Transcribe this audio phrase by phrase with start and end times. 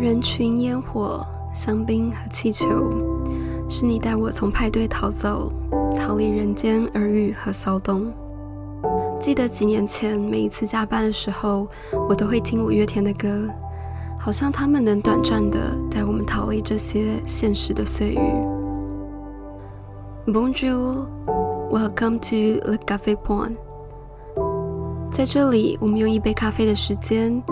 [0.00, 2.90] 人群、烟火、香槟和气球，
[3.68, 5.52] 是你带我从派对逃走，
[5.94, 8.10] 逃离人间耳语和骚动。
[9.20, 11.68] 记得几年前，每一次加班的时候，
[12.08, 13.46] 我都会听五月天的歌，
[14.18, 15.58] 好像他们能短暂的
[15.90, 18.20] 带我们逃离这些现实的碎语。
[20.26, 21.08] Bonjour,
[21.70, 23.56] welcome to the Cafe Point。
[25.10, 27.42] 在这里，我们用一杯咖啡的时间，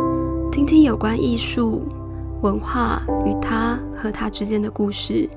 [0.51, 1.83] 听听有关艺术。
[2.42, 5.28] 文化与他和他之间的故事。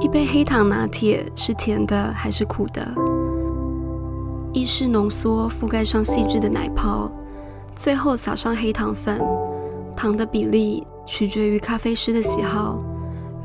[0.00, 2.86] 一杯黑糖拿铁是甜的还是苦的？
[4.52, 7.10] 意式浓缩覆盖上细致的奶泡，
[7.74, 9.20] 最后撒上黑糖粉，
[9.96, 12.80] 糖的比例取决于咖啡师的喜好，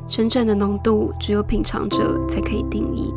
[0.07, 3.11] 真正的浓度只有品尝者才可以定义。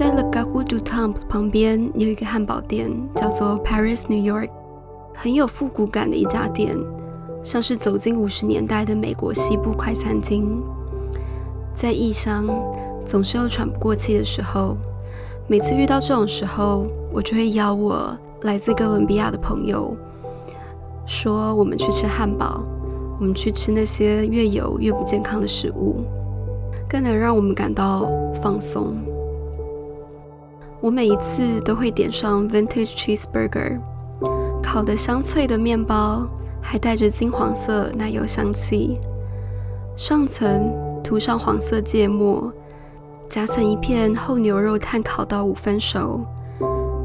[0.00, 4.48] 在 Le Gahu du Temple 旁边有一个汉堡店，叫做 Paris New York，
[5.14, 6.74] 很有复古感的一家店，
[7.42, 10.62] 像是走进五十年代的美国西部快餐厅。
[11.74, 12.48] 在异乡，
[13.06, 14.74] 总是有喘不过气的时候。
[15.46, 19.94] 每次遇到这种时候，我就会邀我来自哥伦比亚的朋友，
[21.04, 22.64] 说我们去吃汉堡，
[23.18, 26.06] 我们去吃那些越油越不健康的食物，
[26.88, 28.08] 更能让我们感到
[28.42, 28.96] 放松。
[30.82, 33.78] 我每一次都会点上 Vintage Cheeseburger，
[34.62, 36.26] 烤的香脆的面包，
[36.62, 38.98] 还带着金黄色奶油香气。
[39.94, 40.72] 上层
[41.04, 42.50] 涂上黄色芥末，
[43.28, 46.24] 夹层一片厚牛肉炭烤到五分熟，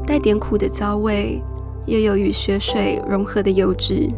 [0.06, 1.42] 带点苦的焦味，
[1.84, 4.08] 又有与血水融合的油脂。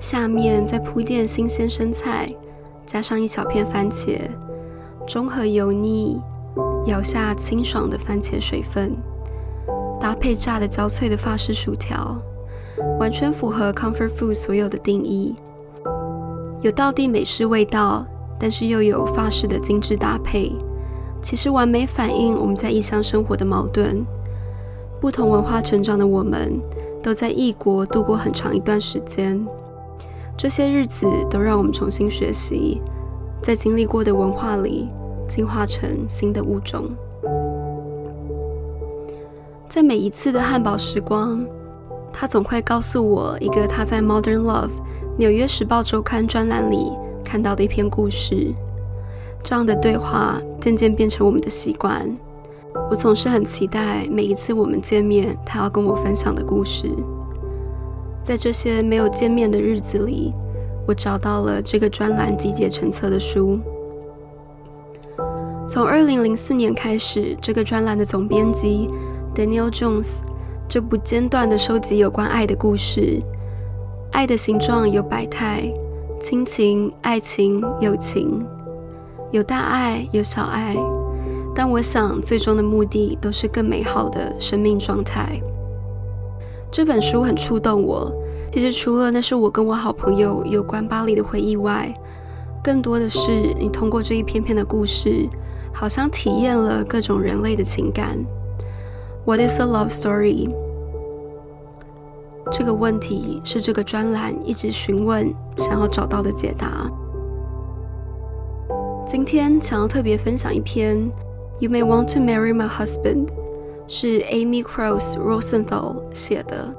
[0.00, 2.34] 下面再铺垫新鲜生菜，
[2.86, 4.18] 加上一小片番茄，
[5.06, 6.18] 中和油腻。
[6.86, 8.92] 咬下清爽的番茄水分，
[10.00, 12.20] 搭配炸的焦脆的法式薯条，
[12.98, 15.34] 完全符合 comfort food 所有的定义。
[16.60, 18.04] 有道地美式味道，
[18.38, 20.52] 但是又有法式的精致搭配，
[21.22, 24.04] 其实完美反映我们在异乡生活的矛盾。
[25.00, 26.60] 不同文化成长的我们，
[27.00, 29.44] 都在异国度过很长一段时间，
[30.36, 32.80] 这些日子都让我们重新学习，
[33.40, 34.88] 在经历过的文化里。
[35.34, 36.90] 进化成新的物种。
[39.66, 41.42] 在每一次的汉堡时光，
[42.12, 44.66] 他总会告诉我一个他在《Modern Love》
[45.16, 46.92] 纽约时报周刊专栏里
[47.24, 48.52] 看到的一篇故事。
[49.42, 52.14] 这样的对话渐渐变成我们的习惯。
[52.90, 56.90] 我总是很期待每一次我们见面，他要跟我分享的故事。
[58.22, 60.30] 在这些没有见面的日子里，
[60.86, 63.58] 我找到了这个专栏集结成册的书。
[65.72, 68.86] 从二零零四年开始，这个专栏的总编辑
[69.34, 70.16] Daniel Jones
[70.68, 73.18] 就不间断地收集有关爱的故事。
[74.10, 75.72] 爱的形状有百态，
[76.20, 78.44] 亲情、爱情、友情，
[79.30, 80.76] 有大爱，有小爱。
[81.54, 85.40] 但我想，最终的目的都是更美好的生命状态。
[86.70, 88.12] 这本书很触动我。
[88.52, 91.90] 其实，除了那是我跟我好朋友有关巴黎的回忆外，
[92.62, 95.26] 更多的是你通过这一篇篇的故事。
[95.72, 98.18] 好像体验了各种人类的情感。
[99.24, 100.48] What is a love story？
[102.50, 106.90] 这个问题是这个专栏一直询问、想要找到的解答。
[109.06, 110.98] 今天想要特别分享一篇
[111.60, 113.28] “You may want to marry my husband”，
[113.86, 116.74] 是 Amy Cross Rosenthal 写的。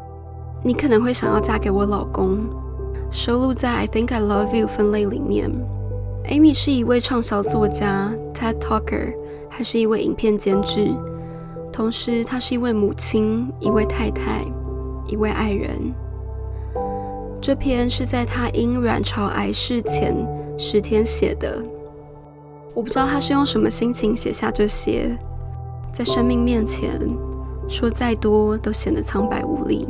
[0.63, 2.39] 你可能会想要嫁给我老公，
[3.11, 5.49] 收录在 “I think I love you” 分类里面。
[6.25, 8.11] Amy 是一位畅销作家、
[8.43, 9.15] TED Talker，
[9.49, 10.89] 还是一位影片监制。
[11.71, 14.43] 同时，她是一位母亲、一位太太、
[15.07, 15.93] 一位爱人。
[17.41, 20.13] 这篇是在她因卵巢癌逝前
[20.57, 21.63] 十天写的。
[22.75, 25.17] 我不知道她是用什么心情写下这些，
[25.93, 26.99] 在生命面前
[27.69, 29.87] 说再多都显得苍白无力。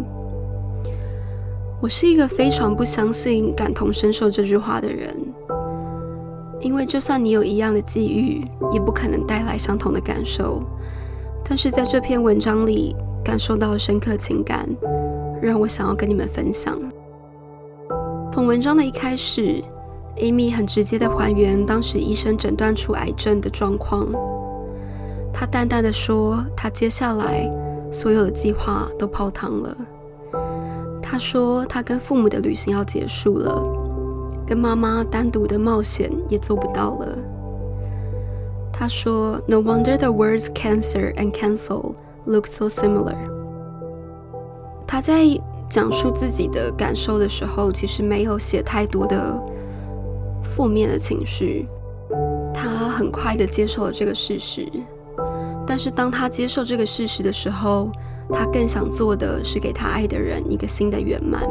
[1.82, 5.34] 我是一个非常不相信感同身受这句话的人。
[6.60, 10.64] 因为就算你有一样的际遇，也不可能带来相同的感受。
[11.44, 14.68] 但是在这篇文章里，感受到了深刻情感，
[15.42, 16.80] 让我想要跟你们分享。
[18.32, 19.62] 从文章的一开始
[20.18, 24.08] ，Amy 很直接的还原当时医生诊断出癌症的状况。
[25.34, 27.50] 她淡淡的说，她接下来
[27.92, 29.76] 所有的计划都泡汤了。
[31.02, 33.62] 她说，她跟父母的旅行要结束了。
[34.46, 37.18] 跟妈妈单独的冒险也做不到了。
[38.72, 41.96] 他说：“No wonder the words cancer and cancel
[42.26, 43.16] look so similar。”
[44.88, 45.26] 他在
[45.70, 49.42] 讲述自己的感受的时候，其实没有写太多的
[50.44, 51.68] 负面的情绪。
[52.54, 54.68] 他很快的接受了这个事实，
[55.66, 57.92] 但是当他接受这个事实的时候，
[58.32, 61.42] 他更想做的是给他爱的人一个新的圆满。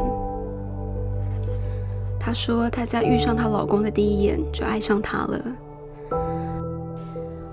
[2.25, 5.39] 她说，她在遇上她老公的第一眼就爱上他了。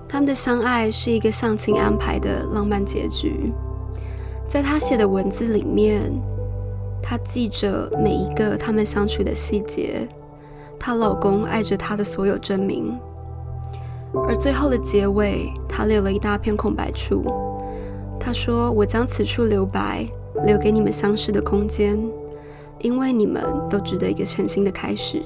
[0.09, 3.53] 他们的相爱是一个相亲安排的浪漫结局。
[4.49, 6.13] 在她写的文字里面，
[7.03, 10.07] 她记着每一个他们相处的细节，
[10.79, 12.97] 她老公爱着她的所有证明。
[14.29, 17.25] 而最后的结尾，她留了一大片空白处。
[18.21, 20.07] 她说：“我将此处留白，
[20.45, 21.99] 留给你们相识的空间。”
[22.81, 25.23] 因为你们都值得一个全新的开始。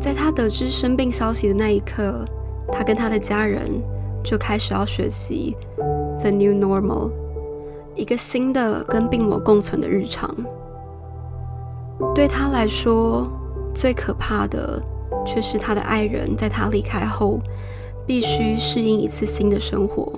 [0.00, 2.24] 在他得知生病消息的那一刻，
[2.72, 3.70] 他跟他的家人
[4.22, 5.56] 就开始要学习
[6.20, 7.10] the new normal，
[7.94, 10.34] 一个新的跟病魔共存的日常。
[12.14, 13.28] 对他来说，
[13.74, 14.82] 最可怕的
[15.24, 17.38] 却是他的爱人在他离开后，
[18.06, 20.12] 必须适应一次新的生活。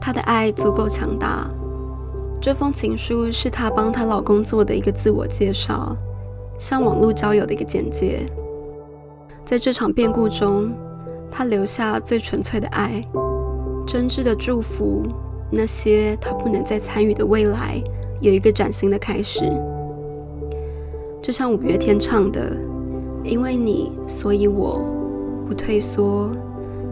[0.00, 1.46] 他的爱足够强大。
[2.46, 5.96] 这封情书是她帮她老公做的一个自我介绍，
[6.56, 8.20] 像网络交友的一个简介。
[9.44, 10.72] 在这场变故中，
[11.28, 13.04] 她留下最纯粹的爱，
[13.84, 15.02] 真挚的祝福
[15.50, 17.82] 那些她不能再参与的未来
[18.20, 19.44] 有一个崭新的开始。
[21.20, 22.56] 就像五月天唱的
[23.26, 24.84] ：“因为你，所以我
[25.48, 26.30] 不退缩，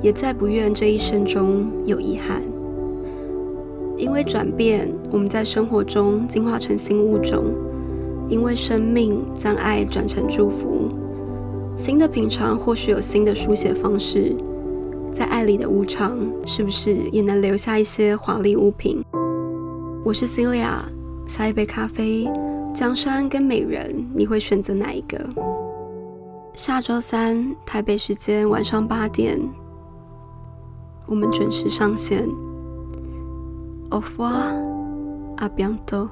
[0.03, 2.43] 也再不愿这一生中有遗憾。”
[3.97, 7.43] 因为转变，我们在生活中进化成新物种；
[8.29, 10.89] 因为生命将爱转成祝福，
[11.77, 14.35] 新的品尝或许有新的书写方式。
[15.13, 19.01] 在爱里的无常，是不是也能留下一些华丽物品？
[20.05, 20.79] 我是 Celia，
[21.29, 22.29] 下一杯咖啡，
[22.75, 25.25] 江山跟美人，你会选择哪一个？
[26.53, 29.41] 下周三台北时间晚上八点，
[31.07, 32.29] 我们准时上线。
[33.95, 34.53] Au revoir,
[35.39, 36.11] à bientôt.